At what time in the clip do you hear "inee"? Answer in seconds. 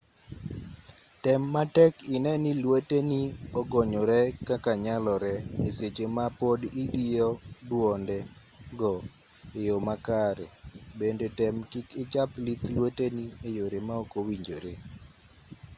2.15-2.37